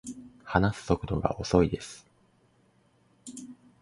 [0.43, 2.07] 話す速度が遅いです